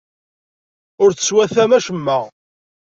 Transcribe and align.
Ur 1.03 1.11
teswatamt 1.13 1.77
acemma. 1.77 2.19